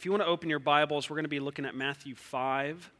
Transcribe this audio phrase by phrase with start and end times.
[0.00, 2.90] if you want to open your Bibles, we're going to be looking at Matthew 5,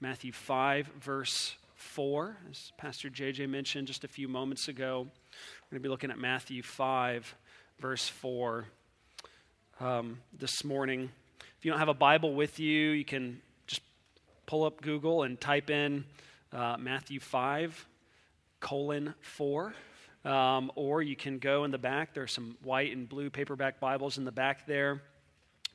[0.00, 2.38] Matthew 5, verse 4.
[2.50, 6.16] As Pastor JJ mentioned just a few moments ago, we're going to be looking at
[6.16, 7.34] Matthew 5,
[7.78, 8.64] verse 4
[9.78, 11.10] um, this morning.
[11.58, 13.82] If you don't have a Bible with you, you can just
[14.46, 16.06] pull up Google and type in
[16.50, 17.86] uh, Matthew 5,
[18.60, 19.74] colon 4.
[20.24, 22.14] Um, or you can go in the back.
[22.14, 25.02] There are some white and blue paperback Bibles in the back there.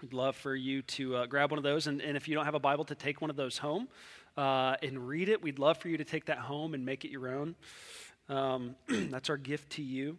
[0.03, 1.87] We'd love for you to uh, grab one of those.
[1.87, 3.87] And, and, if you don't have a Bible, to take one of those home
[4.35, 5.41] uh, and read it.
[5.41, 7.55] We'd love for you to take that home and make it your own.
[8.27, 10.17] Um, that's our gift to you.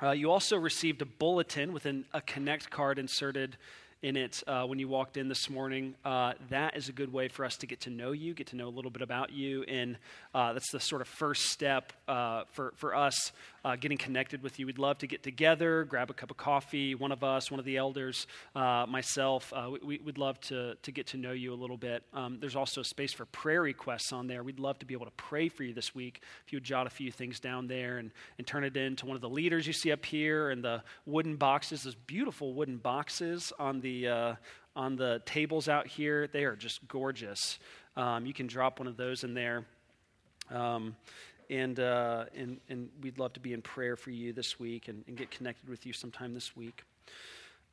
[0.00, 3.56] Uh, you also received a bulletin with an, a Connect card inserted
[4.04, 5.96] in it uh, when you walked in this morning.
[6.04, 8.56] Uh, that is a good way for us to get to know you, get to
[8.56, 9.96] know a little bit about you, and
[10.36, 13.32] uh, that's the sort of first step uh, for, for us
[13.64, 14.66] uh, getting connected with you.
[14.66, 17.66] We'd love to get together, grab a cup of coffee, one of us, one of
[17.66, 19.52] the elders, uh, myself.
[19.82, 22.02] we, would love to, to get to know you a little bit.
[22.12, 24.42] Um, there's also space for prayer requests on there.
[24.42, 26.20] We'd love to be able to pray for you this week.
[26.46, 29.06] If you would jot a few things down there and, and turn it in to
[29.06, 32.76] one of the leaders you see up here and the wooden boxes, those beautiful wooden
[32.76, 34.34] boxes on the uh,
[34.76, 36.26] on the tables out here.
[36.26, 37.58] They are just gorgeous.
[37.96, 39.64] Um, you can drop one of those in there.
[40.50, 40.96] Um,
[41.50, 45.04] and, uh, and, and we'd love to be in prayer for you this week and,
[45.06, 46.84] and get connected with you sometime this week.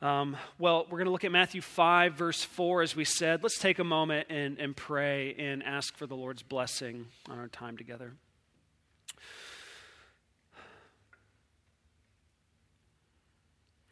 [0.02, 3.44] Um, well, we're going to look at Matthew 5, verse 4, as we said.
[3.44, 7.48] Let's take a moment and, and pray and ask for the Lord's blessing on our
[7.48, 8.14] time together.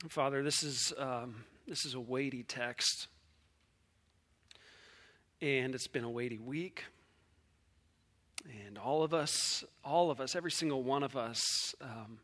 [0.08, 3.08] Father, this is um, this is a weighty text.
[5.42, 6.86] And it's been a weighty week.
[8.50, 12.20] And all of us, all of us, every single one of us, um,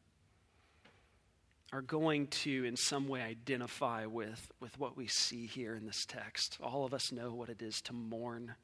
[1.71, 6.05] are going to, in some way, identify with, with what we see here in this
[6.07, 6.57] text.
[6.63, 8.55] All of us know what it is to mourn,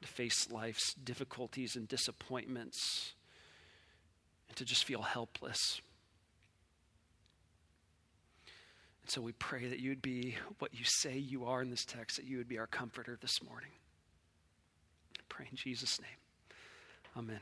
[0.00, 3.12] to face life's difficulties and disappointments,
[4.48, 5.80] and to just feel helpless.
[9.02, 11.84] And so we pray that you would be what you say you are in this
[11.84, 13.70] text, that you would be our comforter this morning.
[15.18, 16.21] I pray in Jesus' name.
[17.14, 17.40] Amen.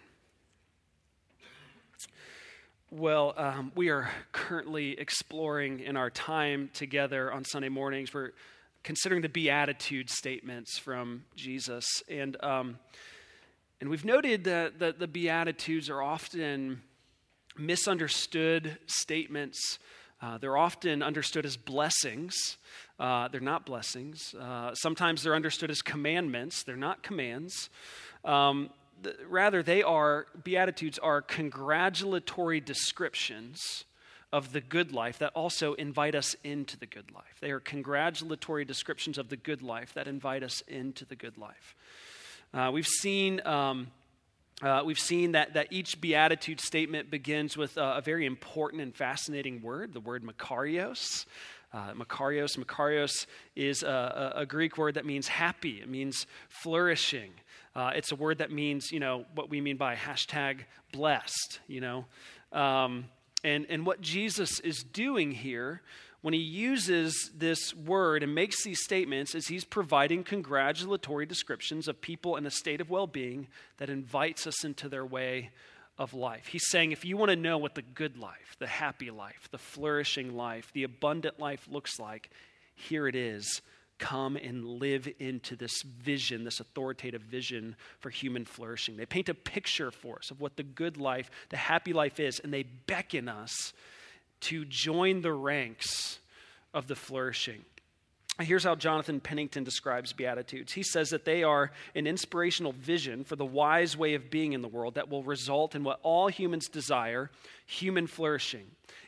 [2.91, 8.13] Well, um, we are currently exploring in our time together on Sunday mornings.
[8.13, 8.33] We're
[8.83, 11.85] considering the Beatitude statements from Jesus.
[12.09, 12.81] And, um,
[13.81, 16.83] and we've noted that, that the Beatitudes are often
[17.57, 19.79] misunderstood statements
[20.23, 22.59] uh, they're often understood as blessings.
[22.99, 24.35] Uh, they're not blessings.
[24.39, 26.63] Uh, sometimes they're understood as commandments.
[26.63, 27.71] They're not commands.
[28.25, 28.69] Um,
[29.03, 33.85] the, rather, they are, Beatitudes are congratulatory descriptions
[34.33, 37.39] of the good life that also invite us into the good life.
[37.41, 41.75] They are congratulatory descriptions of the good life that invite us into the good life.
[42.55, 43.45] Uh, we've seen.
[43.47, 43.89] Um,
[44.63, 49.63] uh, we've seen that, that each beatitude statement begins with a, very important and fascinating
[49.63, 51.25] word, the word makarios.
[51.73, 52.59] Uh, makarios.
[52.59, 55.81] Makarios is a, a, Greek word that means happy.
[55.81, 57.31] It means flourishing.
[57.75, 60.61] Uh, it's a word that means, you know, what we mean by hashtag
[60.93, 62.05] blessed, you know.
[62.53, 63.07] Um,
[63.45, 65.83] and, and what Jesus is doing here
[66.23, 72.01] when he uses this word and makes these statements is he's providing congratulatory descriptions of
[72.01, 73.49] people in a state of well-being
[73.79, 75.51] that invites us into their way
[75.97, 76.47] of life.
[76.47, 79.59] He's saying if you want to know what the good life, the happy life, the
[79.59, 82.31] flourishing life, the abundant life looks like,
[82.75, 83.63] here it is.
[84.01, 88.97] Come and live into this vision, this authoritative vision for human flourishing.
[88.97, 92.41] They paint a picture for us of what the good life, the happy life is,
[92.41, 93.75] and they beckon us
[94.41, 96.19] to join the ranks
[96.73, 97.63] of the flourishing.
[98.41, 100.73] Here's how Jonathan Pennington describes Beatitudes.
[100.73, 104.63] He says that they are an inspirational vision for the wise way of being in
[104.63, 107.31] the world that will result in what all humans desire
[107.67, 108.65] human flourishing.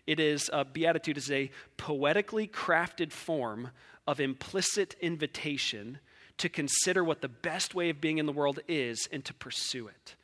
[0.07, 3.71] It is, uh, Beatitude is a poetically crafted form
[4.07, 5.99] of implicit invitation
[6.39, 9.89] to consider what the best way of being in the world is and to pursue
[9.89, 10.17] it.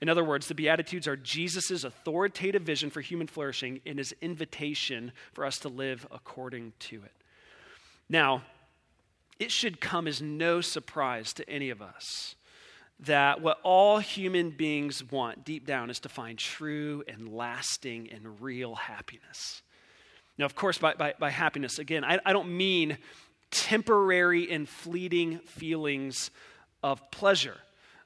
[0.00, 5.12] In other words, the Beatitudes are Jesus' authoritative vision for human flourishing and his invitation
[5.32, 7.12] for us to live according to it.
[8.08, 8.42] Now,
[9.38, 12.34] it should come as no surprise to any of us
[13.00, 18.40] that what all human beings want deep down is to find true and lasting and
[18.40, 19.62] real happiness.
[20.40, 22.96] Now, of course, by, by, by happiness, again, I, I don't mean
[23.50, 26.30] temporary and fleeting feelings
[26.82, 27.58] of pleasure.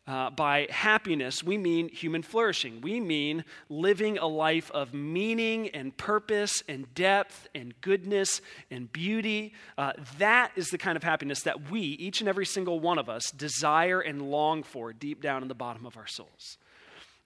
[0.05, 2.81] Uh, by happiness, we mean human flourishing.
[2.81, 9.55] We mean living a life of meaning and purpose and depth and goodness and beauty.
[9.79, 13.09] Uh, that is the kind of happiness that we, each and every single one of
[13.09, 16.59] us, desire and long for deep down in the bottom of our souls.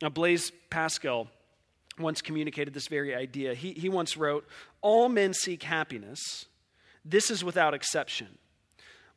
[0.03, 1.29] Now, Blaise Pascal
[1.99, 3.55] once communicated this very idea.
[3.55, 4.47] He, he once wrote,
[4.81, 6.47] All men seek happiness.
[7.05, 8.39] This is without exception.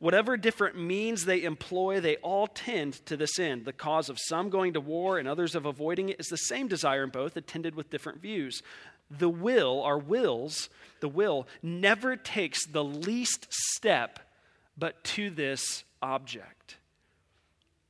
[0.02, 3.64] Whatever different means they employ, they all tend to this end.
[3.64, 6.66] The cause of some going to war and others of avoiding it is the same
[6.66, 8.62] desire in both, attended with different views.
[9.10, 14.18] The will, our wills, the will, never takes the least step
[14.76, 16.76] but to this object.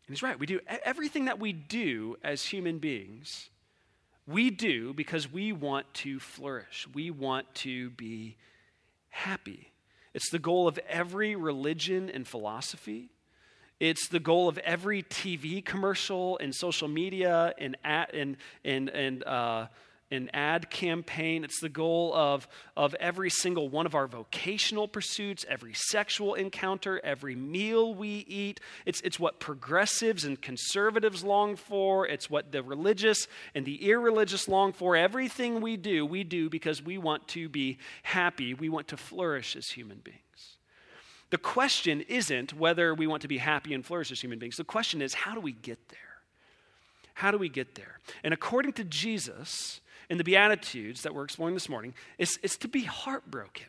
[0.07, 0.39] And he's right.
[0.39, 3.49] We do everything that we do as human beings,
[4.27, 6.87] we do because we want to flourish.
[6.95, 8.37] We want to be
[9.09, 9.73] happy.
[10.15, 13.11] It's the goal of every religion and philosophy.
[13.81, 19.67] It's the goal of every TV commercial and social media and, and, and, and uh,
[20.13, 21.43] an ad campaign.
[21.43, 27.01] It's the goal of, of every single one of our vocational pursuits, every sexual encounter,
[27.03, 28.61] every meal we eat.
[28.85, 32.07] It's, it's what progressives and conservatives long for.
[32.07, 34.95] It's what the religious and the irreligious long for.
[34.97, 38.55] Everything we do, we do because we want to be happy.
[38.55, 40.19] We want to flourish as human beings.
[41.31, 44.57] The question isn't whether we want to be happy and flourish as human beings.
[44.57, 45.99] The question is, how do we get there?
[47.15, 48.01] How do we get there?
[48.23, 49.81] And according to Jesus,
[50.13, 53.65] in the Beatitudes that we're exploring this morning is, is to be heartbroken.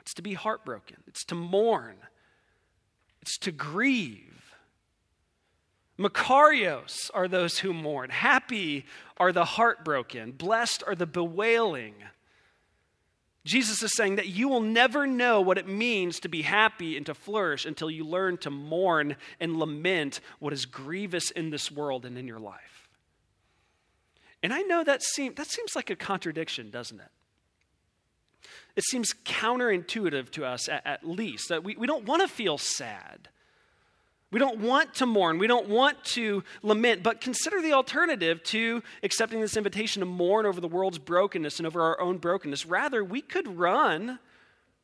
[0.00, 0.96] It's to be heartbroken.
[1.06, 1.94] It's to mourn.
[3.22, 4.56] It's to grieve.
[5.96, 8.10] Makarios are those who mourn.
[8.10, 8.84] Happy
[9.16, 10.32] are the heartbroken.
[10.32, 11.94] Blessed are the bewailing.
[13.44, 17.06] Jesus is saying that you will never know what it means to be happy and
[17.06, 22.04] to flourish until you learn to mourn and lament what is grievous in this world
[22.04, 22.79] and in your life.
[24.42, 27.10] And I know that, seem, that seems like a contradiction, doesn't it?
[28.76, 32.56] It seems counterintuitive to us, at, at least, that we, we don't want to feel
[32.56, 33.28] sad.
[34.30, 35.38] We don't want to mourn.
[35.38, 37.02] We don't want to lament.
[37.02, 41.66] But consider the alternative to accepting this invitation to mourn over the world's brokenness and
[41.66, 42.64] over our own brokenness.
[42.64, 44.20] Rather, we could run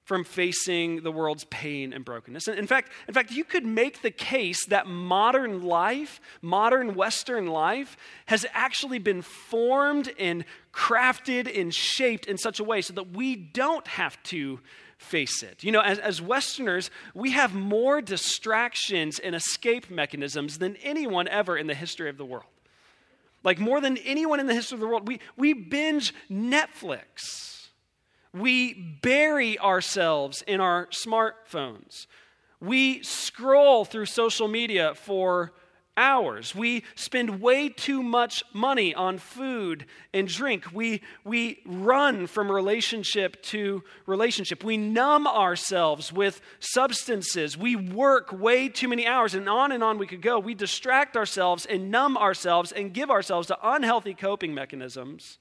[0.06, 2.47] from facing the world's pain and brokenness.
[2.47, 7.97] In fact, in fact, you could make the case that modern life, modern Western life,
[8.26, 13.35] has actually been formed and crafted and shaped in such a way so that we
[13.35, 14.61] don't have to
[14.97, 15.64] face it.
[15.64, 21.58] You know, as, as Westerners, we have more distractions and escape mechanisms than anyone ever
[21.58, 22.44] in the history of the world.
[23.43, 27.56] Like more than anyone in the history of the world, we, we binge Netflix
[28.36, 32.06] we bury ourselves in our smartphones.
[32.60, 35.52] We scroll through social media for
[35.96, 36.54] hours.
[36.54, 40.66] We spend way too much money on food and drink.
[40.72, 44.62] We, we run from relationship to relationship.
[44.62, 47.56] We numb ourselves with substances.
[47.56, 50.38] We work way too many hours, and on and on we could go.
[50.38, 55.38] We distract ourselves and numb ourselves and give ourselves to unhealthy coping mechanisms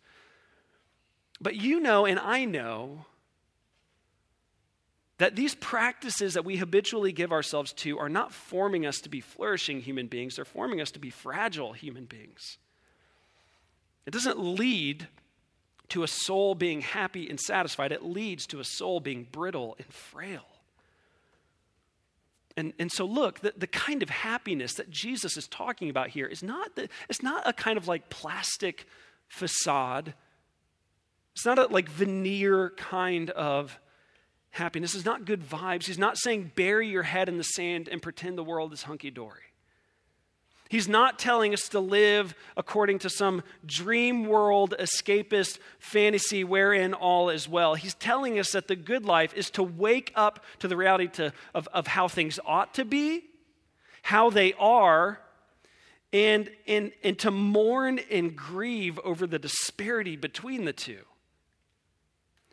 [1.42, 3.06] but you know, and I know,
[5.18, 9.22] that these practices that we habitually give ourselves to are not forming us to be
[9.22, 12.58] flourishing human beings, they're forming us to be fragile human beings.
[14.06, 15.08] It doesn't lead
[15.90, 19.88] to a soul being happy and satisfied, it leads to a soul being brittle and
[19.94, 20.46] frail.
[22.58, 26.26] And, and so, look, the, the kind of happiness that Jesus is talking about here
[26.26, 28.88] is not, the, it's not a kind of like plastic
[29.28, 30.14] facade
[31.35, 33.77] it's not a like veneer kind of
[34.51, 34.95] happiness.
[34.95, 35.83] It's not good vibes.
[35.83, 39.11] He's not saying bury your head in the sand and pretend the world is hunky
[39.11, 39.42] dory.
[40.69, 47.30] He's not telling us to live according to some dream world escapist fantasy wherein all
[47.30, 47.75] is well.
[47.75, 51.33] He's telling us that the good life is to wake up to the reality to,
[51.54, 53.25] of, of how things ought to be,
[54.04, 55.19] how they are,
[56.13, 61.01] and, and, and to mourn and grieve over the disparity between the two.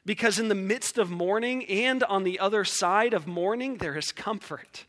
[0.04, 4.10] Because in the midst of mourning and on the other side of mourning, there is
[4.10, 4.84] comfort.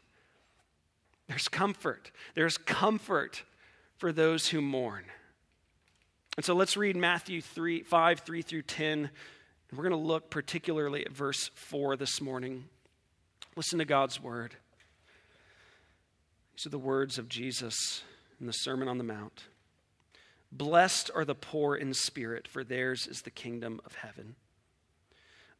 [1.28, 2.12] There's comfort.
[2.34, 3.44] There's comfort
[3.98, 5.06] for those who mourn.
[6.36, 9.10] And so let's read Matthew 3, 5, 3 through 10.
[9.70, 12.66] And we're going to look particularly at verse 4 this morning.
[13.56, 14.56] Listen to God's word.
[16.56, 18.04] These are the words of Jesus
[18.40, 19.44] in the Sermon on the Mount.
[20.52, 24.36] Blessed are the poor in spirit, for theirs is the kingdom of heaven.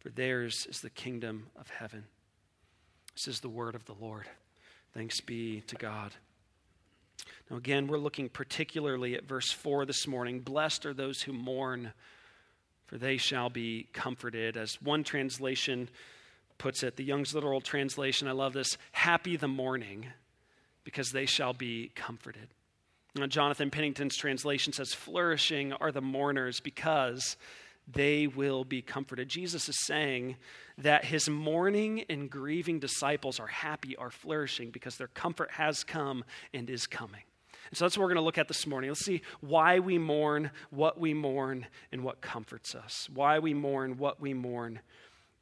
[0.00, 2.04] for theirs is the kingdom of heaven.
[3.14, 4.26] This is the word of the Lord.
[4.94, 6.12] Thanks be to God.
[7.50, 10.40] Now, again, we're looking particularly at verse 4 this morning.
[10.40, 11.92] Blessed are those who mourn,
[12.86, 14.56] for they shall be comforted.
[14.56, 15.88] As one translation
[16.58, 20.06] puts it, the Young's Literal Translation, I love this happy the mourning,
[20.84, 22.48] because they shall be comforted.
[23.16, 27.36] Now, Jonathan Pennington's translation says, flourishing are the mourners because
[27.86, 29.28] they will be comforted.
[29.28, 30.36] Jesus is saying
[30.78, 36.24] that his mourning and grieving disciples are happy, are flourishing because their comfort has come
[36.54, 37.22] and is coming.
[37.70, 38.90] And so that's what we're going to look at this morning.
[38.90, 43.08] Let's see why we mourn, what we mourn, and what comforts us.
[43.12, 44.80] Why we mourn, what we mourn,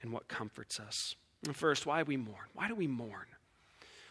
[0.03, 1.15] and what comforts us.
[1.47, 2.47] And first, why we mourn.
[2.55, 3.27] Why do we mourn?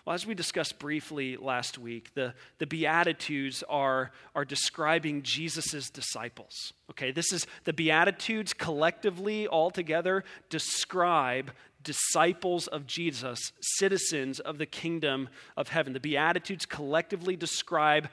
[0.08, 6.72] Well, as we discussed briefly last week, the, the Beatitudes are, are describing Jesus' disciples.
[6.92, 11.52] Okay, this is the Beatitudes collectively, all together, describe
[11.84, 15.92] disciples of Jesus, citizens of the kingdom of heaven.
[15.92, 18.08] The Beatitudes collectively describe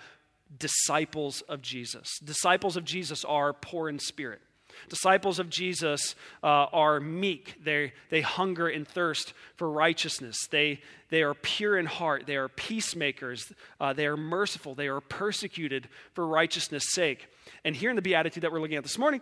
[0.59, 2.19] disciples of Jesus.
[2.25, 4.41] Disciples of Jesus are poor in spirit.
[4.89, 7.57] Disciples of Jesus uh, are meek.
[7.63, 10.37] They, they hunger and thirst for righteousness.
[10.51, 12.25] They, they are pure in heart.
[12.27, 13.53] They are peacemakers.
[13.81, 14.75] Uh, they are merciful.
[14.75, 17.27] They are persecuted for righteousness' sake.
[17.65, 19.21] And here in the Beatitude that we're looking at this morning,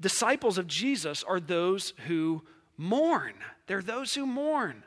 [0.00, 2.42] disciples of Jesus are those who
[2.76, 3.34] mourn.
[3.66, 4.84] They're those who mourn.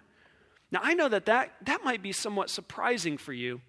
[0.71, 3.61] Now, I know that that, that might be somewhat surprising for you.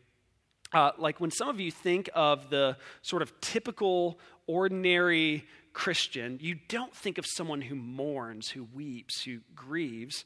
[0.73, 6.57] Uh, like when some of you think of the sort of typical, ordinary Christian, you
[6.69, 10.25] don't think of someone who mourns, who weeps, who grieves,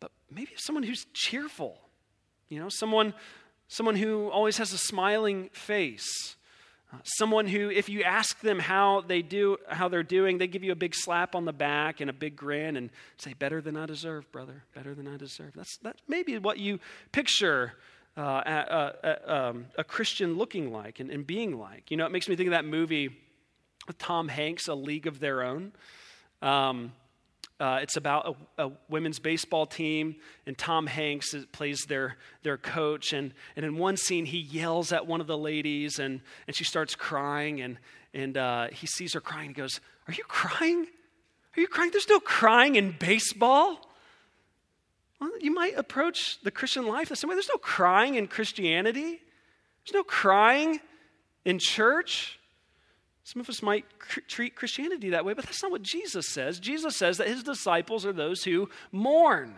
[0.00, 1.78] but maybe someone who's cheerful.
[2.48, 3.14] You know, someone,
[3.68, 6.36] someone who always has a smiling face.
[6.92, 10.64] Uh, someone who, if you ask them how they do, how they're doing, they give
[10.64, 13.76] you a big slap on the back and a big grin and say, "Better than
[13.76, 14.64] I deserve, brother.
[14.74, 16.80] Better than I deserve." That's that maybe what you
[17.12, 17.74] picture
[18.16, 21.92] uh, a, a, um, a, Christian looking like and, and being like.
[21.92, 23.16] You know, it makes me think of that movie
[23.90, 25.72] with Tom Hanks, A League of Their Own.
[26.42, 26.92] Um,
[27.58, 30.14] uh, it's about a, a, women's baseball team,
[30.46, 33.12] and Tom Hanks plays their, their coach.
[33.12, 36.62] And, and in one scene, he yells at one of the ladies, and, and she
[36.62, 37.60] starts crying.
[37.60, 37.78] And,
[38.14, 39.48] and uh, he sees her crying.
[39.48, 40.86] He goes, Are you crying?
[41.56, 41.90] Are you crying?
[41.90, 43.90] There's no crying in baseball.
[45.20, 47.34] Well, you might approach the Christian life the same way.
[47.34, 49.20] There's no crying in Christianity,
[49.84, 50.78] there's no crying
[51.44, 52.36] in church.
[53.32, 56.58] Some of us might cr- treat Christianity that way, but that's not what Jesus says.
[56.58, 59.54] Jesus says that his disciples are those who mourn.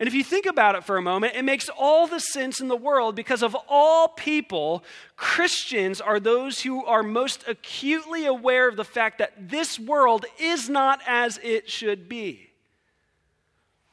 [0.00, 2.68] And if you think about it for a moment, it makes all the sense in
[2.68, 4.82] the world because of all people,
[5.16, 10.70] Christians are those who are most acutely aware of the fact that this world is
[10.70, 12.48] not as it should be.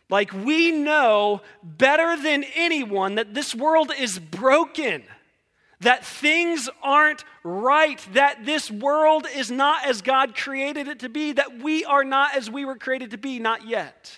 [0.10, 5.04] Like we know better than anyone that this world is broken
[5.82, 11.34] that things aren't right, that this world is not as God created it to be,
[11.34, 14.18] that we are not as we were created to be, not yet.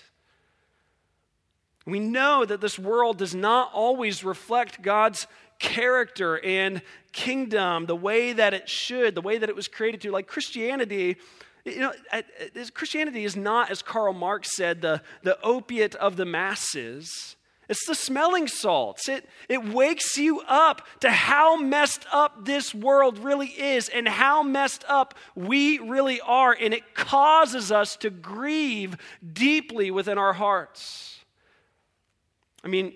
[1.84, 5.26] We know that this world does not always reflect God's
[5.58, 10.10] character and kingdom the way that it should, the way that it was created to.
[10.10, 11.16] Like Christianity,
[11.64, 11.92] you know,
[12.74, 17.36] Christianity is not, as Karl Marx said, the, the opiate of the masses.
[17.68, 19.08] It's the smelling salts.
[19.08, 24.42] It, it wakes you up to how messed up this world really is and how
[24.42, 26.56] messed up we really are.
[26.58, 28.96] And it causes us to grieve
[29.32, 31.20] deeply within our hearts.
[32.64, 32.94] I mean,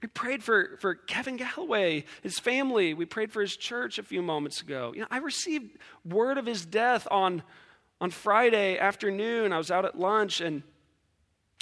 [0.00, 2.94] we prayed for, for Kevin Galloway, his family.
[2.94, 4.92] We prayed for his church a few moments ago.
[4.94, 7.42] You know, I received word of his death on,
[8.00, 9.52] on Friday afternoon.
[9.52, 10.62] I was out at lunch and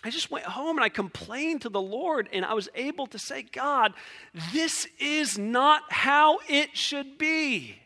[0.04, 3.18] I just went home and I complained to the Lord, and I was able to
[3.18, 3.92] say, God,
[4.52, 7.76] this is not how it should be.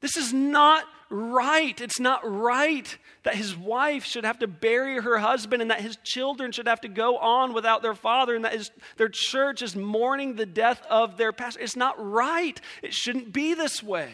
[0.00, 1.80] This is not right.
[1.80, 5.96] It's not right that his wife should have to bury her husband and that his
[6.04, 9.74] children should have to go on without their father and that his, their church is
[9.74, 11.60] mourning the death of their pastor.
[11.60, 12.60] It's not right.
[12.82, 14.12] It shouldn't be this way.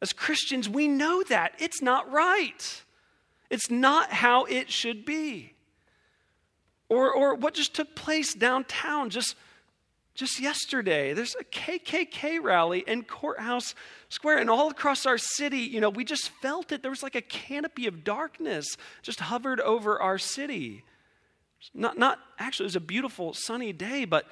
[0.00, 1.52] As Christians, we know that.
[1.58, 2.82] It's not right.
[3.50, 5.54] It's not how it should be.
[6.88, 9.34] Or, or what just took place downtown just,
[10.14, 11.12] just yesterday.
[11.12, 13.74] There's a KKK rally in Courthouse
[14.08, 16.82] Square, and all across our city, you know, we just felt it.
[16.82, 18.66] There was like a canopy of darkness
[19.02, 20.82] just hovered over our city.
[21.74, 24.26] Not, not actually, it was a beautiful sunny day, but,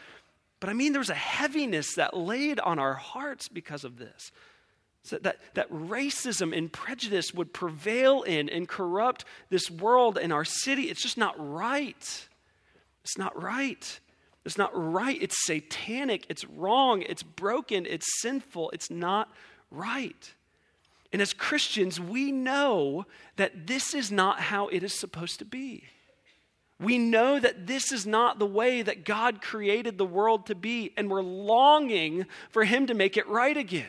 [0.61, 4.33] but I mean, there was a heaviness that laid on our hearts because of this.
[5.07, 10.45] So that, that racism and prejudice would prevail in and corrupt this world and our
[10.45, 10.91] city.
[10.91, 12.29] It's just not right.
[13.03, 14.01] It's not right.
[14.45, 15.17] It's not right.
[15.21, 16.27] It's satanic.
[16.29, 17.03] It's wrong.
[17.03, 17.87] It's broken.
[17.87, 18.71] It's sinful.
[18.71, 19.33] It's not
[19.71, 20.35] right.
[21.13, 25.85] And as Christians, we know that this is not how it is supposed to be.
[26.79, 30.93] We know that this is not the way that God created the world to be,
[30.97, 33.87] and we're longing for Him to make it right again.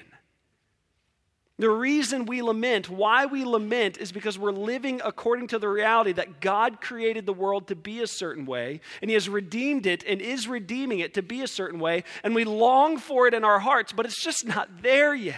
[1.59, 6.11] The reason we lament, why we lament, is because we're living according to the reality
[6.11, 10.03] that God created the world to be a certain way, and He has redeemed it
[10.03, 13.43] and is redeeming it to be a certain way, and we long for it in
[13.43, 15.37] our hearts, but it's just not there yet.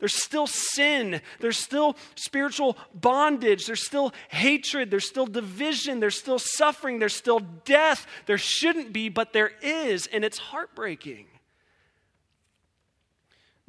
[0.00, 1.20] There's still sin.
[1.40, 3.66] There's still spiritual bondage.
[3.66, 4.90] There's still hatred.
[4.90, 6.00] There's still division.
[6.00, 6.98] There's still suffering.
[6.98, 8.06] There's still death.
[8.24, 11.26] There shouldn't be, but there is, and it's heartbreaking.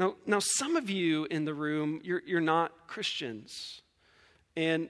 [0.02, 3.84] Now, now some of you in the room, you're, you're not Christians.
[4.58, 4.90] And,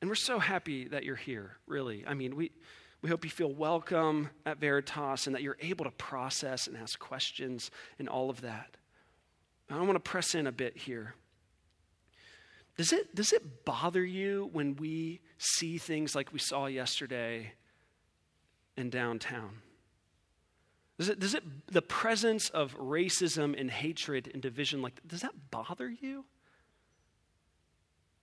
[0.00, 2.04] and we're so happy that you're here, really.
[2.06, 2.52] I mean, we,
[3.02, 7.00] we hope you feel welcome at Veritas and that you're able to process and ask
[7.00, 8.76] questions and all of that.
[9.68, 11.16] I want to press in a bit here.
[12.76, 17.54] Does it, does it bother you when we see things like we saw yesterday
[18.76, 19.62] in downtown?
[20.98, 25.32] Does it, does it, the presence of racism and hatred and division, like, does that
[25.50, 26.24] bother you?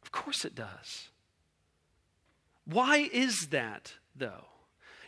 [0.03, 1.09] Of course it does.
[2.65, 4.45] Why is that, though?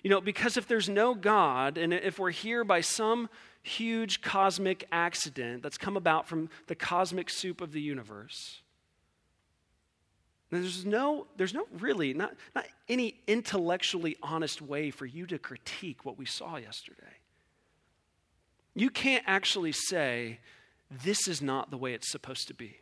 [0.01, 3.29] You know, because if there's no God, and if we're here by some
[3.63, 8.61] huge cosmic accident that's come about from the cosmic soup of the universe,
[10.51, 16.05] there's no, there's no really, not, not any intellectually honest way for you to critique
[16.05, 17.03] what we saw yesterday.
[18.77, 20.39] You can't actually say,
[21.03, 22.77] this is not the way it's supposed to be.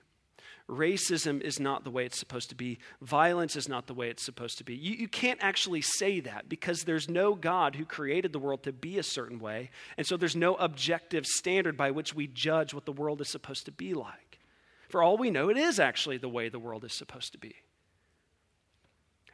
[0.70, 2.80] Racism is not the way it's supposed to be.
[3.02, 4.76] Violence is not the way it's supposed to be.
[4.76, 8.74] You, you can't actually say that because there's no God who created the world to
[8.74, 9.70] be a certain way.
[9.96, 13.66] And so there's no objective standard by which we judge what the world is supposed
[13.66, 14.40] to be like.
[14.90, 17.56] For all we know, it is actually the way the world is supposed to be.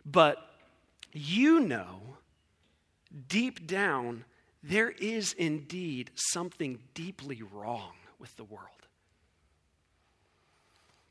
[0.06, 0.38] But
[1.12, 2.18] you know,
[3.28, 4.26] deep down,
[4.64, 8.68] there is indeed something deeply wrong with the world.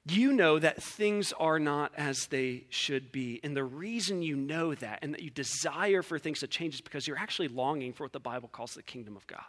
[0.07, 3.39] You know that things are not as they should be.
[3.45, 6.81] And the reason you know that and that you desire for things to change is
[6.81, 9.45] because you're actually longing for what the Bible calls the kingdom of God.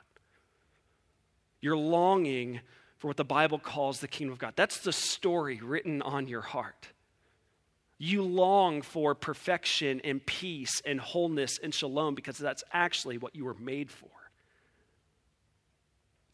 [1.62, 2.60] You're longing
[2.98, 4.54] for what the Bible calls the kingdom of God.
[4.56, 6.90] That's the story written on your heart.
[8.04, 13.46] You long for perfection and peace and wholeness and shalom because that's actually what you
[13.46, 14.10] were made for.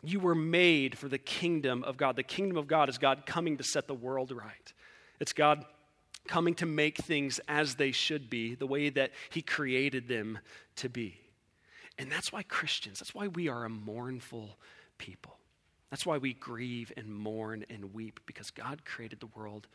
[0.01, 2.15] You were made for the kingdom of God.
[2.15, 4.73] The kingdom of God is God coming to set the world right.
[5.19, 5.65] It's God
[6.25, 10.39] coming to make things as they should be, the way that He created them
[10.77, 11.19] to be.
[11.99, 14.58] And that's why Christians, that's why we are a mournful
[14.97, 15.36] people.
[15.89, 19.67] That's why we grieve and mourn and weep, because God created the world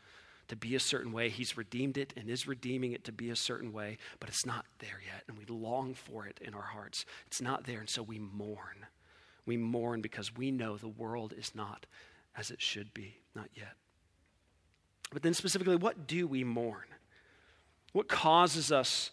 [0.47, 1.29] to be a certain way.
[1.29, 4.65] He's redeemed it and is redeeming it to be a certain way, but it's not
[4.79, 5.23] there yet.
[5.27, 7.05] And we long for it in our hearts.
[7.27, 8.85] It's not there, and so we mourn.
[9.45, 11.85] We mourn because we know the world is not
[12.35, 13.73] as it should be, not yet.
[15.11, 16.85] But then, specifically, what do we mourn?
[17.91, 19.11] What causes us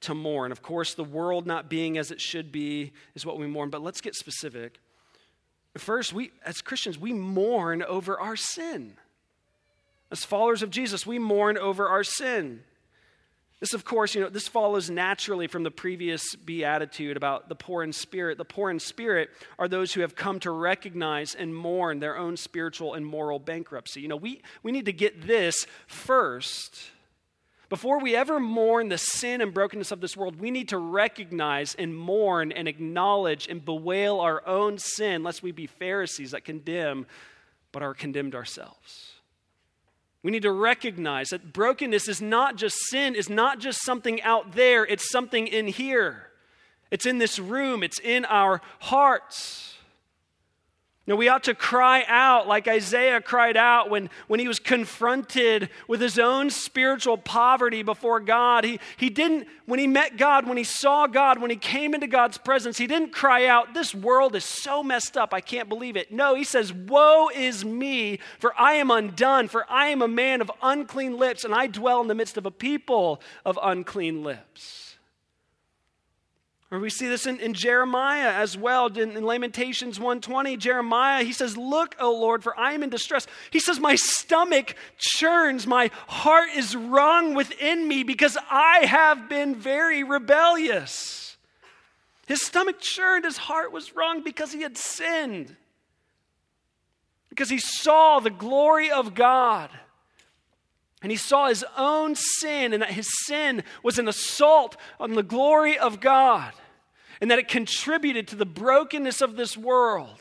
[0.00, 0.50] to mourn?
[0.50, 3.82] Of course, the world not being as it should be is what we mourn, but
[3.82, 4.80] let's get specific.
[5.76, 8.94] First, we, as Christians, we mourn over our sin.
[10.12, 12.62] As followers of Jesus, we mourn over our sin.
[13.60, 17.82] This, of course, you know, this follows naturally from the previous beatitude about the poor
[17.82, 18.36] in spirit.
[18.36, 22.36] The poor in spirit are those who have come to recognize and mourn their own
[22.36, 24.02] spiritual and moral bankruptcy.
[24.02, 26.78] You know, we, we need to get this first.
[27.70, 31.74] Before we ever mourn the sin and brokenness of this world, we need to recognize
[31.74, 37.06] and mourn and acknowledge and bewail our own sin, lest we be Pharisees that condemn
[37.70, 39.11] but are condemned ourselves.
[40.22, 44.52] We need to recognize that brokenness is not just sin, is not just something out
[44.52, 46.28] there, it's something in here.
[46.90, 49.71] It's in this room, it's in our hearts.
[51.04, 55.68] Now, we ought to cry out like Isaiah cried out when, when he was confronted
[55.88, 58.62] with his own spiritual poverty before God.
[58.62, 62.06] He, he didn't, when he met God, when he saw God, when he came into
[62.06, 65.96] God's presence, he didn't cry out, This world is so messed up, I can't believe
[65.96, 66.12] it.
[66.12, 70.40] No, he says, Woe is me, for I am undone, for I am a man
[70.40, 74.91] of unclean lips, and I dwell in the midst of a people of unclean lips.
[76.72, 78.86] Or we see this in, in Jeremiah as well.
[78.86, 83.26] In, in Lamentations 120, Jeremiah, he says, Look, O Lord, for I am in distress.
[83.50, 89.54] He says, My stomach churns, my heart is wrung within me because I have been
[89.54, 91.36] very rebellious.
[92.26, 95.54] His stomach churned, his heart was wrung because he had sinned.
[97.28, 99.68] Because he saw the glory of God.
[101.02, 105.22] And he saw his own sin, and that his sin was an assault on the
[105.22, 106.54] glory of God
[107.22, 110.20] and that it contributed to the brokenness of this world.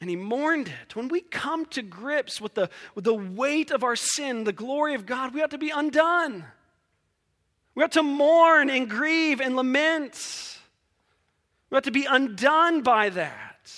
[0.00, 0.96] And he mourned it.
[0.96, 4.94] When we come to grips with the, with the weight of our sin, the glory
[4.96, 6.44] of God, we ought to be undone.
[7.76, 10.58] We ought to mourn and grieve and lament.
[11.70, 13.72] We ought to be undone by that.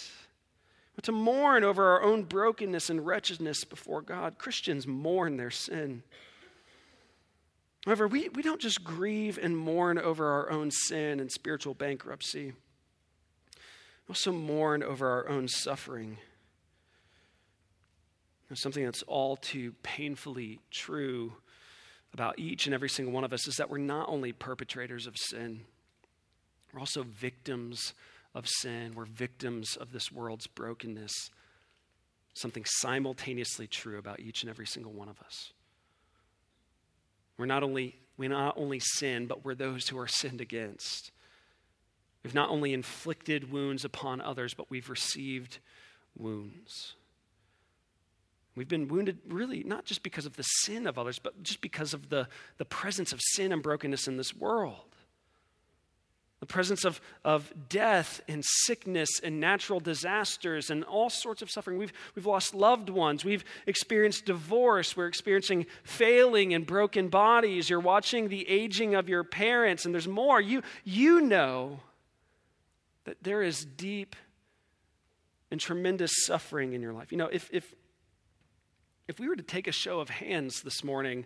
[0.95, 4.39] We ought to mourn over our own brokenness and wretchedness before God.
[4.39, 6.05] Christians mourn their sin.
[7.85, 12.53] However, we, we don't just grieve and mourn over our own sin and spiritual bankruptcy,
[14.07, 16.19] we also mourn over our own suffering.
[18.55, 21.33] something that's all too painfully true
[22.13, 25.17] about each and every single one of us is that we're not only perpetrators of
[25.17, 25.63] sin,
[26.73, 27.95] we're also victims
[28.35, 28.93] of sin.
[28.95, 31.13] We're victims of this world's brokenness.
[32.35, 35.53] Something simultaneously true about each and every single one of us.
[37.39, 41.11] We're not only, we not only sin, but we're those who are sinned against.
[42.23, 45.59] We've not only inflicted wounds upon others, but we've received
[46.17, 46.95] wounds.
[48.55, 51.95] We've been wounded really not just because of the sin of others, but just because
[51.95, 54.92] of the, the presence of sin and brokenness in this world
[56.43, 61.79] the presence of, of death and sickness and natural disasters and all sorts of suffering.
[61.79, 63.25] We've, we've lost loved ones.
[63.25, 64.97] We've experienced divorce.
[64.97, 67.71] We're experiencing failing and broken bodies.
[67.71, 70.41] You're watching the aging of your parents, and there's more.
[70.41, 71.79] You, you know
[73.05, 74.17] that there is deep
[75.53, 77.13] and tremendous suffering in your life.
[77.13, 77.73] You know, if, if,
[79.07, 81.25] if we were to take a show of hands this morning,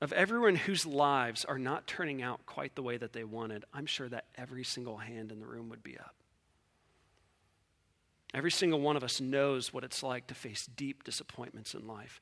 [0.00, 3.86] of everyone whose lives are not turning out quite the way that they wanted, I'm
[3.86, 6.14] sure that every single hand in the room would be up.
[8.34, 12.20] Every single one of us knows what it's like to face deep disappointments in life.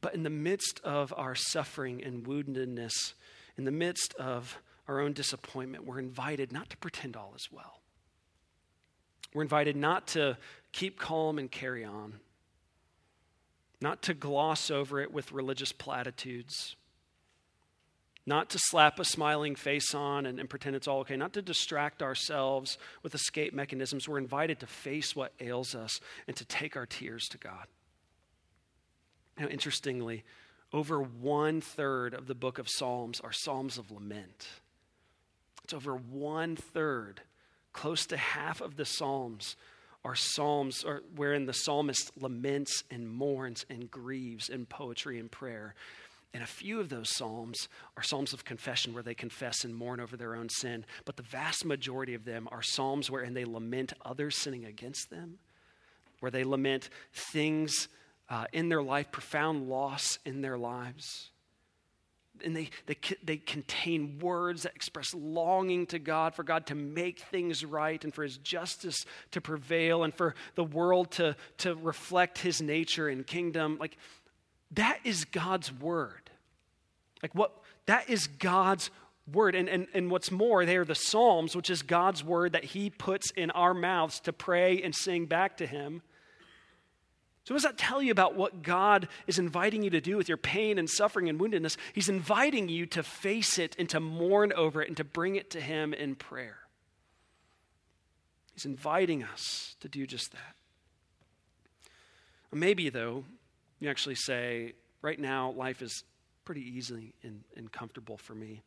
[0.00, 3.14] But in the midst of our suffering and woundedness,
[3.56, 4.58] in the midst of
[4.88, 7.80] our own disappointment, we're invited not to pretend all is well.
[9.34, 10.38] We're invited not to
[10.72, 12.20] keep calm and carry on
[13.82, 16.76] not to gloss over it with religious platitudes,
[18.24, 21.42] not to slap a smiling face on and, and, pretend it's all okay, not to
[21.42, 24.08] distract ourselves with escape mechanisms.
[24.08, 27.66] We're invited to face what ails us and to take our tears to God.
[29.38, 30.22] Now, interestingly,
[30.72, 34.46] over one third of the book of Psalms are Psalms of lament.
[35.64, 37.22] It's over one third,
[37.72, 39.56] close to half of the Psalms
[40.04, 45.74] are psalms or wherein the psalmist laments and mourns and grieves in poetry and prayer.
[46.34, 50.00] And a few of those psalms are psalms of confession where they confess and mourn
[50.00, 50.86] over their own sin.
[51.04, 55.38] But the vast majority of them are psalms wherein they lament others sinning against them,
[56.20, 57.88] where they lament things
[58.30, 61.31] uh, in their life, profound loss in their lives
[62.44, 67.20] and they, they, they contain words that express longing to God, for God to make
[67.20, 72.38] things right, and for His justice to prevail, and for the world to, to reflect
[72.38, 73.76] His nature and kingdom.
[73.80, 73.96] Like,
[74.72, 76.30] that is God's word.
[77.22, 77.52] Like, what?
[77.86, 78.90] That is God's
[79.32, 79.54] word.
[79.54, 82.90] And, and, and what's more, they are the Psalms, which is God's word that He
[82.90, 86.02] puts in our mouths to pray and sing back to Him.
[87.44, 90.28] So, what does that tell you about what God is inviting you to do with
[90.28, 91.76] your pain and suffering and woundedness?
[91.92, 95.50] He's inviting you to face it and to mourn over it and to bring it
[95.50, 96.58] to Him in prayer.
[98.54, 100.54] He's inviting us to do just that.
[102.52, 103.24] Maybe, though,
[103.80, 106.04] you actually say, right now, life is
[106.44, 108.60] pretty easy and, and comfortable for me.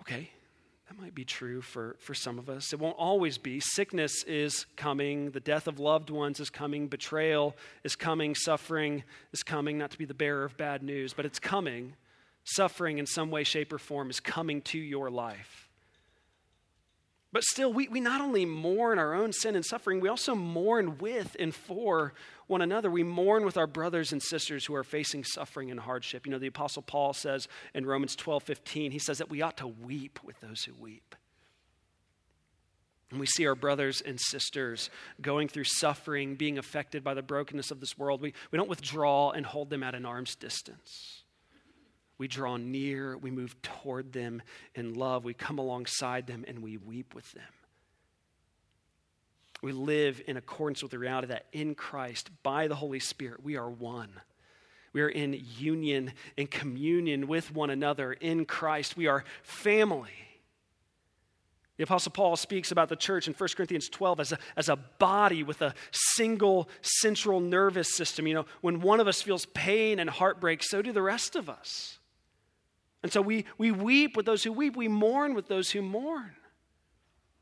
[0.00, 0.30] Okay,
[0.90, 2.72] that might be true for, for some of us.
[2.72, 3.60] It won't always be.
[3.60, 9.44] Sickness is coming, the death of loved ones is coming, betrayal is coming, suffering is
[9.44, 11.94] coming, not to be the bearer of bad news, but it's coming.
[12.42, 15.68] Suffering in some way, shape, or form is coming to your life.
[17.32, 20.98] But still, we, we not only mourn our own sin and suffering, we also mourn
[20.98, 22.14] with and for
[22.50, 22.90] one another.
[22.90, 26.26] We mourn with our brothers and sisters who are facing suffering and hardship.
[26.26, 29.56] You know, the Apostle Paul says in Romans 12 15, he says that we ought
[29.58, 31.14] to weep with those who weep.
[33.10, 34.88] And we see our brothers and sisters
[35.20, 38.20] going through suffering, being affected by the brokenness of this world.
[38.20, 41.22] We, we don't withdraw and hold them at an arm's distance.
[42.18, 44.42] We draw near, we move toward them
[44.74, 47.42] in love, we come alongside them, and we weep with them.
[49.62, 53.56] We live in accordance with the reality that in Christ, by the Holy Spirit, we
[53.56, 54.10] are one.
[54.92, 58.96] We are in union and communion with one another in Christ.
[58.96, 60.10] We are family.
[61.76, 64.76] The Apostle Paul speaks about the church in 1 Corinthians 12 as a, as a
[64.76, 68.26] body with a single central nervous system.
[68.26, 71.48] You know, when one of us feels pain and heartbreak, so do the rest of
[71.48, 71.98] us.
[73.02, 76.32] And so we, we weep with those who weep, we mourn with those who mourn.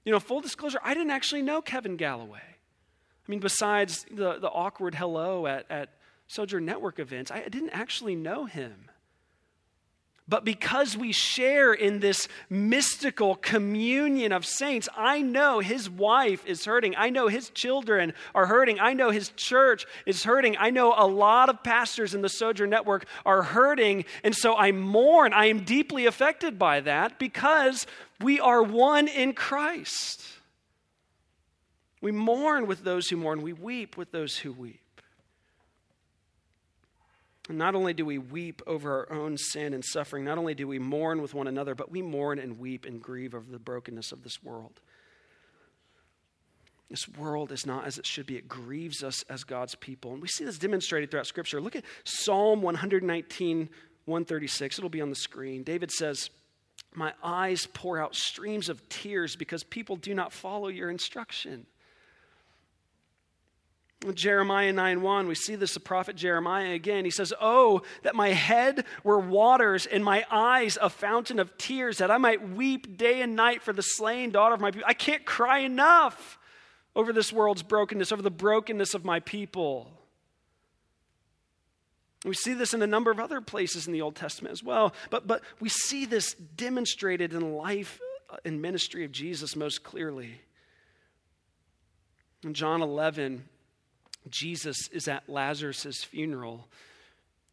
[0.08, 2.38] You know, full disclosure, I didn't actually know Kevin Galloway.
[2.40, 5.90] I mean, besides the, the awkward hello at, at
[6.28, 8.88] Sojourn Network events, I didn't actually know him.
[10.26, 16.66] But because we share in this mystical communion of saints, I know his wife is
[16.66, 16.94] hurting.
[16.96, 18.78] I know his children are hurting.
[18.78, 20.56] I know his church is hurting.
[20.58, 24.06] I know a lot of pastors in the Sojourn Network are hurting.
[24.22, 25.32] And so I mourn.
[25.32, 27.86] I am deeply affected by that because
[28.20, 30.24] we are one in Christ.
[32.00, 34.80] We mourn with those who mourn, we weep with those who weep.
[37.48, 40.68] And not only do we weep over our own sin and suffering, not only do
[40.68, 44.12] we mourn with one another, but we mourn and weep and grieve over the brokenness
[44.12, 44.80] of this world.
[46.90, 48.36] This world is not as it should be.
[48.36, 50.12] It grieves us as God's people.
[50.12, 51.60] And we see this demonstrated throughout Scripture.
[51.60, 53.68] Look at Psalm 119,
[54.04, 54.78] 136.
[54.78, 55.62] It'll be on the screen.
[55.62, 56.30] David says,
[56.98, 61.64] My eyes pour out streams of tears because people do not follow your instruction.
[64.14, 67.04] Jeremiah 9 1, we see this, the prophet Jeremiah again.
[67.04, 71.98] He says, Oh, that my head were waters and my eyes a fountain of tears,
[71.98, 74.88] that I might weep day and night for the slain daughter of my people.
[74.88, 76.36] I can't cry enough
[76.96, 79.97] over this world's brokenness, over the brokenness of my people.
[82.24, 84.92] We see this in a number of other places in the Old Testament as well.
[85.10, 88.00] But, but we see this demonstrated in life
[88.30, 90.40] uh, and ministry of Jesus most clearly.
[92.44, 93.48] In John 11,
[94.28, 96.68] Jesus is at Lazarus' funeral,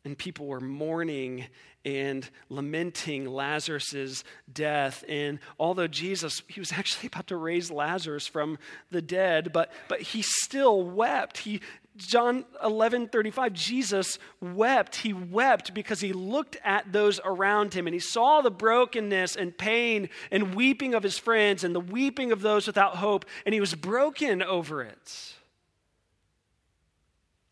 [0.06, 1.48] and people were mourning
[1.84, 5.04] and lamenting Lazarus' death.
[5.08, 8.58] And although Jesus, he was actually about to raise Lazarus from
[8.92, 11.40] the dead, but, but he still wept.
[11.40, 11.62] He,
[11.98, 14.98] John 11 35, Jesus wept.
[14.98, 19.58] He wept because he looked at those around him and he saw the brokenness and
[19.58, 23.62] pain and weeping of his friends and the weeping of those without hope, and he
[23.62, 25.36] was broken over it.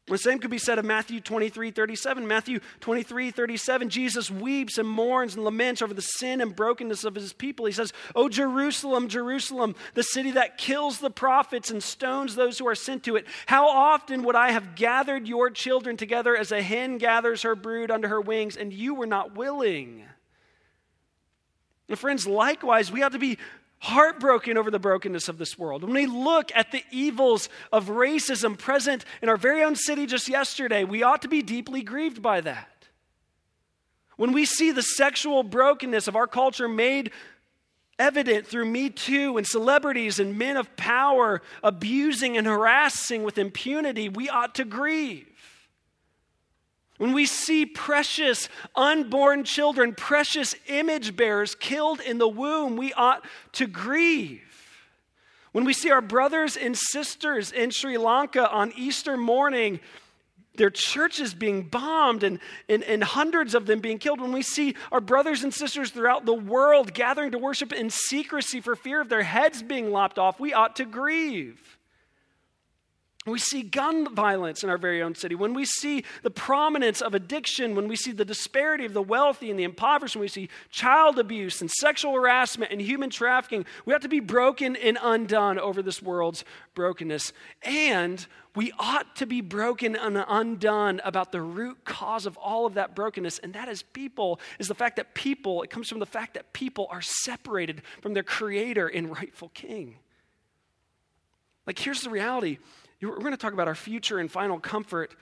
[0.08, 2.28] The same could be said of Matthew 23, 37.
[2.28, 7.16] Matthew 23, 37, Jesus weeps and mourns and laments over the sin and brokenness of
[7.16, 7.66] his people.
[7.66, 12.68] He says, Oh, Jerusalem, Jerusalem, the city that kills the prophets and stones those who
[12.68, 13.26] are sent to it.
[13.46, 17.90] How often would I have gathered your children together as a hen gathers her brood
[17.90, 20.04] under her wings, and you were not willing?
[21.88, 23.38] And friends, likewise, we ought to be
[23.84, 25.84] heartbroken over the brokenness of this world.
[25.84, 30.30] When we look at the evils of racism present in our very own city just
[30.30, 32.88] yesterday, we ought to be deeply grieved by that.
[34.16, 37.12] When we see the sexual brokenness of our culture made
[38.00, 44.08] evident through Me Too and celebrities and men of power abusing and harassing with impunity,
[44.08, 45.28] we ought to grieve.
[47.04, 53.26] When we see precious unborn children, precious image bearers killed in the womb, we ought
[53.56, 54.40] to grieve.
[55.52, 59.82] When we see our brothers and sisters in Sri Lanka on Easter morning,
[60.56, 62.40] their churches being bombed and,
[62.70, 66.26] and, and, hundreds of them being killed, when we see our brothers and sisters throughout
[66.26, 70.40] the world gathering to worship in secrecy for fear of their heads being lopped off,
[70.40, 71.78] we ought to grieve.
[73.26, 75.34] We see gun violence in our very own city.
[75.34, 79.50] When we see the prominence of addiction, when we see the disparity of the wealthy
[79.50, 83.94] and the impoverished, when we see child abuse and sexual harassment and human trafficking, we
[83.94, 86.44] have to be broken and undone over this world's
[86.76, 87.32] brokenness.
[87.62, 88.26] And
[88.58, 92.94] we ought to be broken and undone about the root cause of all of that
[92.94, 93.40] brokenness.
[93.40, 96.52] And that is people, is the fact that people, it comes from the fact that
[96.52, 99.96] people are separated from their creator and rightful king.
[101.66, 102.58] Like, here's the reality
[103.10, 105.14] we're going to talk about our future and final comfort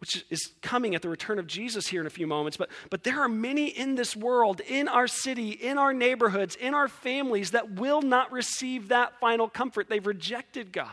[0.00, 2.56] which is coming at the return of Jesus here in a few moments.
[2.56, 6.72] But, but there are many in this world, in our city, in our neighborhoods, in
[6.72, 9.90] our families that will not receive that final comfort.
[9.90, 10.88] They've rejected God,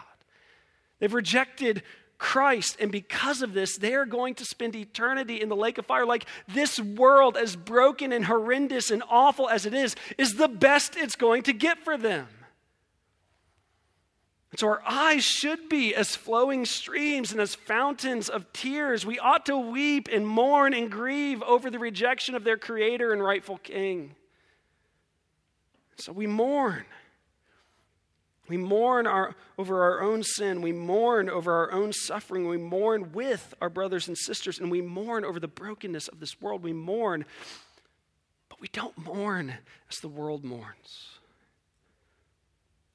[1.00, 1.84] they've rejected
[2.18, 2.78] Christ.
[2.80, 6.06] And because of this, they are going to spend eternity in the lake of fire.
[6.06, 10.98] Like this world, as broken and horrendous and awful as it is, is the best
[10.98, 12.28] it's going to get for them.
[14.52, 19.06] And so our eyes should be as flowing streams and as fountains of tears.
[19.06, 23.22] We ought to weep and mourn and grieve over the rejection of their creator and
[23.22, 24.16] rightful king.
[25.98, 26.86] So we mourn.
[28.48, 30.62] We mourn our, over our own sin.
[30.62, 32.48] We mourn over our own suffering.
[32.48, 36.40] We mourn with our brothers and sisters, and we mourn over the brokenness of this
[36.40, 36.64] world.
[36.64, 37.26] We mourn,
[38.48, 39.56] but we don't mourn
[39.90, 41.17] as the world mourns.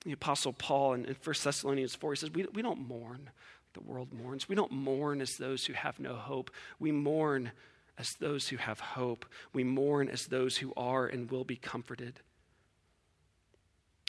[0.04, 3.30] The Apostle Paul in, in 1 Thessalonians 4, he says, we, we don't mourn
[3.74, 4.48] the world mourns.
[4.48, 6.50] We don't mourn as those who have no hope.
[6.78, 7.52] We mourn
[7.98, 9.24] as those who have hope.
[9.52, 12.20] We mourn as those who are and will be comforted.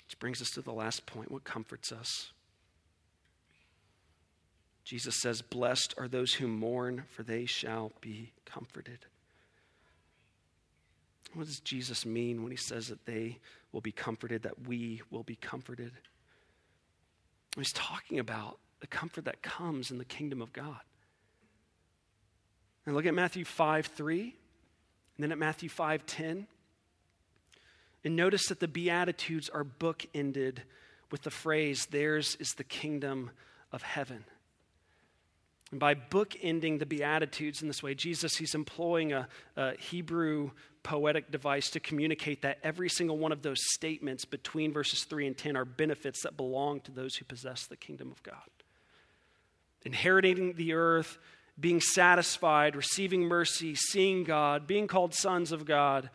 [0.06, 2.32] Which brings us to the last point what comforts us?
[4.84, 9.06] Jesus says, Blessed are those who mourn, for they shall be comforted.
[11.34, 13.40] What does Jesus mean when he says that they
[13.72, 15.92] will be comforted, that we will be comforted?
[17.58, 20.80] He's talking about the comfort that comes in the kingdom of God.
[22.86, 26.48] And look at Matthew 5 3, and then at Matthew 5 10.
[28.06, 30.58] And notice that the Beatitudes are bookended
[31.10, 33.32] with the phrase, Theirs is the kingdom
[33.72, 34.26] of heaven.
[35.72, 40.52] And by bookending the Beatitudes in this way, Jesus, he's employing a, a, Hebrew
[40.84, 45.38] poetic device to communicate that every single one of those statements between verses 3 and
[45.38, 48.36] 10 are benefits that belong to those who possess the kingdom of God.
[49.84, 51.18] Inheriting the earth,
[51.60, 56.10] being satisfied, receiving mercy, seeing God, being called sons of God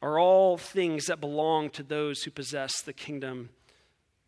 [0.00, 3.50] are all things that belong to those who possess the kingdom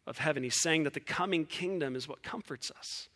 [0.06, 0.42] of heaven.
[0.42, 3.08] He's saying that the coming kingdom is what comforts us.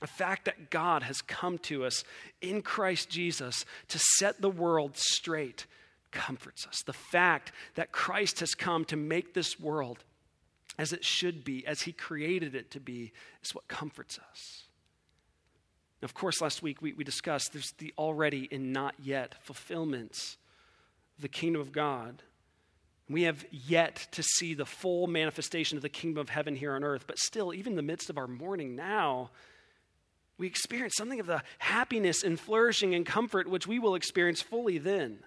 [0.00, 2.04] The fact that God has come to us
[2.40, 5.66] in Christ Jesus to set the world straight
[6.10, 6.82] comforts us.
[6.86, 10.04] The fact that Christ has come to make this world
[10.78, 14.64] as it should be, as He created it to be, is what comforts us.
[16.02, 20.36] of course, last week we, we discussed there's the already and not yet fulfillments
[21.16, 22.22] of the kingdom of God.
[23.10, 26.84] We have yet to see the full manifestation of the kingdom of heaven here on
[26.84, 29.30] earth, but still, even in the midst of our mourning now,
[30.38, 34.78] we experience something of the happiness and flourishing and comfort which we will experience fully
[34.78, 35.18] then.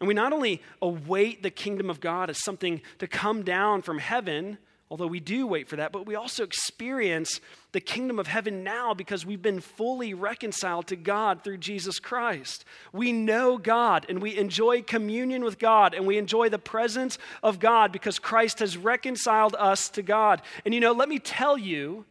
[0.00, 3.98] And we not only await the kingdom of God as something to come down from
[3.98, 4.58] heaven,
[4.90, 7.40] although we do wait for that, but we also experience
[7.72, 12.64] the kingdom of heaven now because we've been fully reconciled to God through Jesus Christ.
[12.92, 17.58] We know God and we enjoy communion with God and we enjoy the presence of
[17.58, 20.42] God because Christ has reconciled us to God.
[20.64, 22.04] And you know, let me tell you,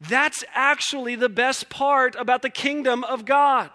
[0.00, 3.70] that's actually the best part about the kingdom of God.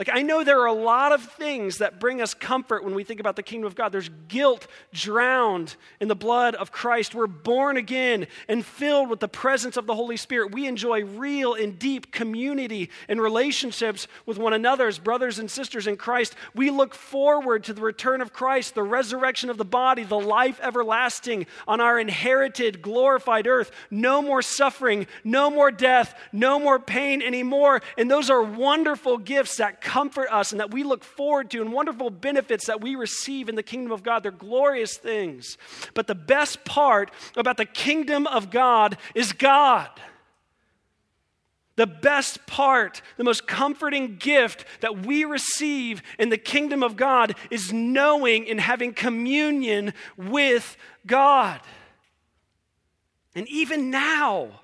[0.00, 3.04] Like, I know there are a lot of things that bring us comfort when we
[3.04, 3.92] think about the kingdom of God.
[3.92, 7.14] There's guilt drowned in the blood of Christ.
[7.14, 10.52] We're born again and filled with the presence of the Holy Spirit.
[10.52, 15.86] We enjoy real and deep community and relationships with one another as brothers and sisters
[15.86, 16.34] in Christ.
[16.54, 20.58] We look forward to the return of Christ, the resurrection of the body, the life
[20.62, 23.70] everlasting on our inherited, glorified earth.
[23.90, 27.82] No more suffering, no more death, no more pain anymore.
[27.98, 31.72] And those are wonderful gifts that comfort us and that we look forward to and
[31.72, 34.22] wonderful benefits that we receive in the kingdom of God.
[34.22, 35.58] They're glorious things.
[35.94, 39.90] But the best part about the kingdom of God is God.
[41.74, 47.34] The best part, the most comforting gift that we receive in the kingdom of God
[47.50, 51.60] is knowing and having communion with God.
[53.34, 54.60] And even now,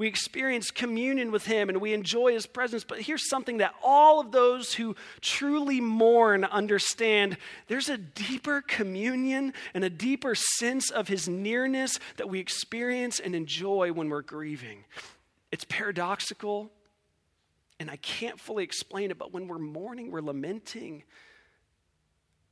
[0.00, 2.84] we experience communion with Him and we enjoy His presence.
[2.84, 7.36] But here's something that all of those who truly mourn understand
[7.68, 13.34] there's a deeper communion and a deeper sense of His nearness that we experience and
[13.34, 14.84] enjoy when we're grieving.
[15.52, 16.70] It's paradoxical,
[17.78, 21.04] and I can't fully explain it, but when we're mourning, we're lamenting.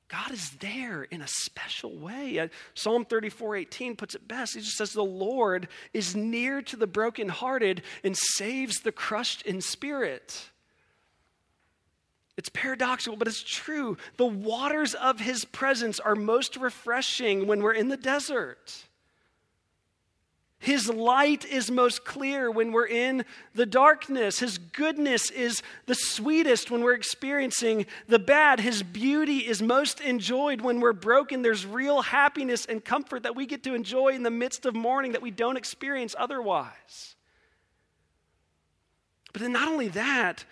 [0.09, 2.39] God is there in a special way.
[2.39, 4.55] Uh, Psalm 34 18 puts it best.
[4.55, 9.61] He just says, The Lord is near to the brokenhearted and saves the crushed in
[9.61, 10.51] spirit.
[12.39, 13.97] It's paradoxical, but it's true.
[14.17, 18.88] The waters of his presence are most refreshing when we're in the desert.
[20.61, 24.41] His light is most clear when we're in the darkness.
[24.41, 28.59] His goodness is the sweetest when we're experiencing the bad.
[28.59, 31.43] His beauty is most enjoyed when we're broken.
[31.43, 35.13] There's real happiness and comfort that we get to enjoy in the midst of mourning
[35.13, 37.15] that we don't experience otherwise.
[39.33, 40.45] But then, not only that,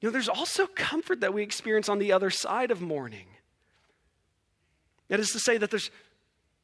[0.00, 3.26] you know, there's also comfort that we experience on the other side of mourning.
[5.08, 5.90] That is to say, that there's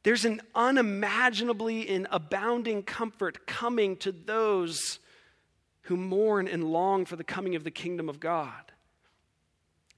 [0.03, 4.99] there's an unimaginably and abounding comfort coming to those
[5.83, 8.73] who mourn and long for the coming of the kingdom of God.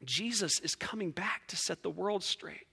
[0.04, 2.66] Jesus is coming back to set the world straight.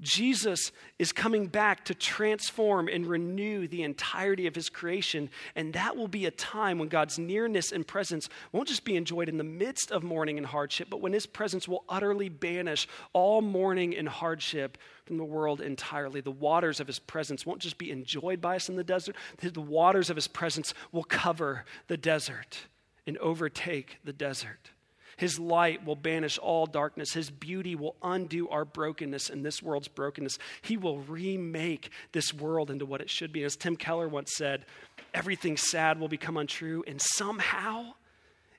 [0.00, 5.30] Jesus is coming back to transform and renew the entirety of his creation.
[5.54, 9.28] And that will be a time when God's nearness and presence won't just be enjoyed
[9.28, 13.40] in the midst of mourning and hardship, but when his presence will utterly banish all
[13.40, 16.20] mourning and hardship from the world entirely.
[16.20, 19.60] The waters of his presence won't just be enjoyed by us in the desert, the
[19.60, 22.66] waters of his presence will cover the desert
[23.06, 24.72] and overtake the desert.
[25.16, 27.12] His light will banish all darkness.
[27.14, 30.38] His beauty will undo our brokenness and this world's brokenness.
[30.60, 33.42] He will remake this world into what it should be.
[33.42, 34.66] As Tim Keller once said,
[35.14, 37.94] everything sad will become untrue, and somehow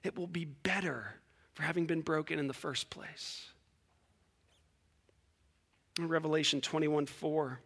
[0.03, 1.15] it will be better
[1.53, 3.49] for having been broken in the first place.
[5.99, 7.59] In Revelation 21 4,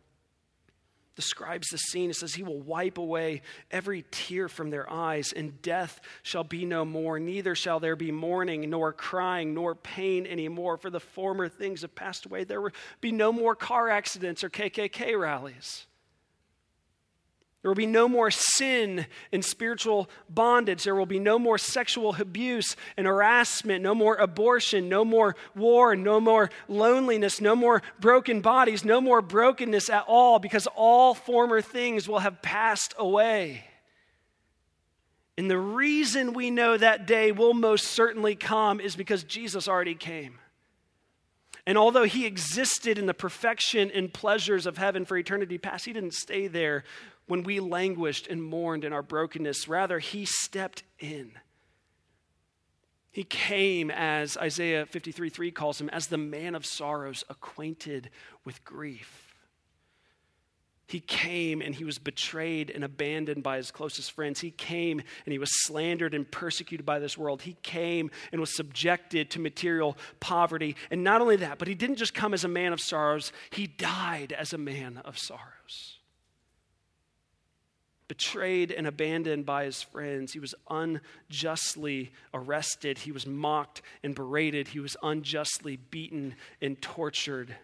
[1.16, 2.10] describes the scene.
[2.10, 6.66] It says, He will wipe away every tear from their eyes, and death shall be
[6.66, 7.20] no more.
[7.20, 11.96] Neither shall there be mourning, nor crying, nor pain anymore, for the former things have
[11.96, 12.44] passed away.
[12.44, 15.86] There will be no more car accidents or KKK rallies.
[17.62, 20.84] There will be no more sin and spiritual bondage.
[20.84, 25.96] There will be no more sexual abuse and harassment, no more abortion, no more war,
[25.96, 31.62] no more loneliness, no more broken bodies, no more brokenness at all, because all former
[31.62, 33.66] things will have passed away.
[35.38, 39.96] And the reason we know that day will most certainly come is because Jesus already
[39.96, 40.40] came.
[41.68, 45.94] And although he existed in the perfection and pleasures of heaven for eternity past, he
[45.94, 46.84] didn't stay there
[47.28, 49.68] when we languished and mourned in our brokenness.
[49.68, 51.34] Rather, he stepped in.
[53.12, 58.10] He came as Isaiah 53 3 calls him, as the man of sorrows, acquainted
[58.46, 59.28] with grief.
[60.88, 64.42] He came and he was betrayed and abandoned by his closest friends.
[64.42, 67.44] He came and he was slandered and persecuted by this world.
[67.44, 70.76] He came and was subjected to material poverty.
[70.90, 73.68] And not only that, but he didn't just come as a man of sorrows, he
[73.68, 76.01] died as a man of sorrows
[78.12, 80.34] betrayed and abandoned by his friends.
[80.34, 82.98] He was unjustly arrested.
[82.98, 84.68] He was mocked and berated.
[84.68, 87.56] He was unjustly beaten and tortured.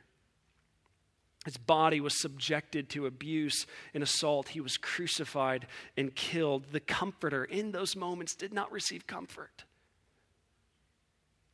[1.44, 4.48] His body was subjected to abuse and assault.
[4.48, 5.68] He was crucified
[5.98, 6.72] and killed.
[6.72, 9.66] The comforter in those moments did not receive comfort.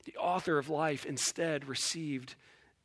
[0.06, 2.36] The author of life instead received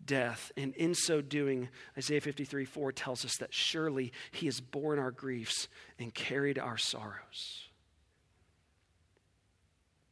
[0.05, 0.53] death.
[0.57, 5.11] And in so doing, Isaiah 53 4 tells us that surely he has borne our
[5.11, 5.69] griefs
[5.99, 7.69] and carried our sorrows.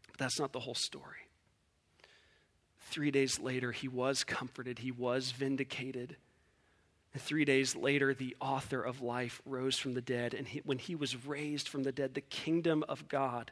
[0.09, 1.28] But that's not the whole story.
[2.78, 6.16] Three days later, he was comforted, he was vindicated.
[7.19, 10.35] Three days later, the author of life rose from the dead.
[10.35, 13.51] And he, when he was raised from the dead, the kingdom of God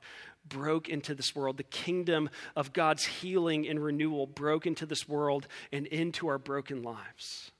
[0.49, 1.57] broke into this world.
[1.57, 6.83] The kingdom of God's healing and renewal broke into this world and into our broken
[6.83, 7.53] lives.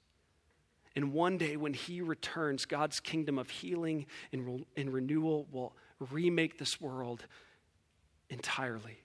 [0.97, 5.75] And one day, when he returns, God's kingdom of healing and, and renewal will
[6.11, 7.25] remake this world
[8.31, 9.04] entirely.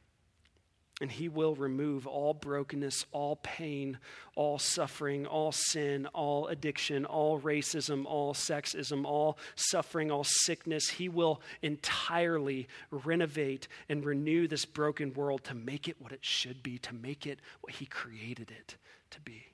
[1.01, 3.99] And he will remove all brokenness, all pain,
[4.35, 10.89] all suffering, all sin, all addiction, all racism, all sexism, all suffering, all sickness.
[10.89, 16.61] He will entirely renovate and renew this broken world to make it what it should
[16.61, 18.75] be, to make it what he created it
[19.11, 19.45] to be.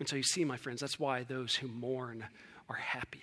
[0.00, 2.24] And so you see, my friends, that's why those who mourn
[2.68, 3.22] are happy.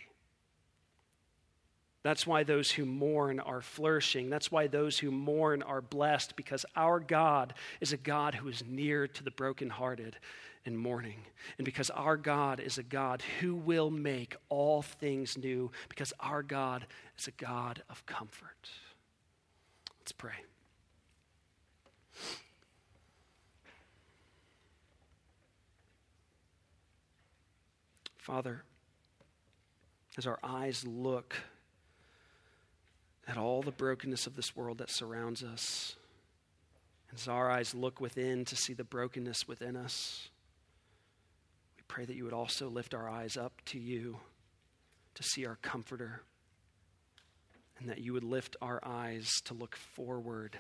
[2.06, 4.30] That's why those who mourn are flourishing.
[4.30, 8.64] That's why those who mourn are blessed, because our God is a God who is
[8.64, 10.16] near to the brokenhearted
[10.66, 11.22] in mourning.
[11.58, 16.44] And because our God is a God who will make all things new, because our
[16.44, 16.86] God
[17.18, 18.70] is a God of comfort.
[20.00, 20.34] Let's pray.
[28.20, 28.62] Father,
[30.20, 31.36] as our eyes look
[33.28, 35.96] at all the brokenness of this world that surrounds us.
[37.14, 40.30] As our eyes look within to see the brokenness within us,
[41.78, 44.18] we pray that you would also lift our eyes up to you,
[45.14, 46.22] to see our Comforter,
[47.80, 50.58] and that you would lift our eyes to look forward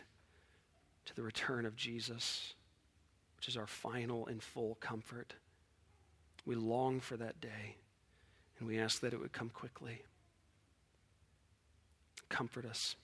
[1.05, 2.53] to the return of Jesus,
[3.38, 5.34] which is our final and full comfort.
[6.45, 7.76] We long for that day,
[8.59, 10.03] and we ask that it would come quickly.
[12.30, 12.95] Comfort us.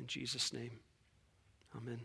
[0.00, 0.80] In Jesus' name,
[1.76, 2.00] amen.